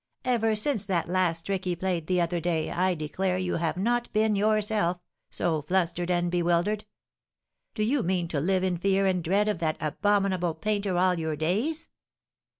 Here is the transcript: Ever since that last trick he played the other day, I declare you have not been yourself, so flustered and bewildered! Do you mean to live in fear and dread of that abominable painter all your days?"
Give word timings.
Ever 0.25 0.55
since 0.55 0.83
that 0.87 1.07
last 1.07 1.45
trick 1.45 1.63
he 1.63 1.75
played 1.75 2.07
the 2.07 2.19
other 2.19 2.39
day, 2.39 2.71
I 2.71 2.95
declare 2.95 3.37
you 3.37 3.57
have 3.57 3.77
not 3.77 4.11
been 4.13 4.35
yourself, 4.35 4.97
so 5.29 5.61
flustered 5.61 6.09
and 6.09 6.31
bewildered! 6.31 6.85
Do 7.75 7.83
you 7.83 8.01
mean 8.01 8.27
to 8.29 8.39
live 8.39 8.63
in 8.63 8.79
fear 8.79 9.05
and 9.05 9.23
dread 9.23 9.47
of 9.47 9.59
that 9.59 9.77
abominable 9.79 10.55
painter 10.55 10.97
all 10.97 11.19
your 11.19 11.35
days?" 11.35 11.89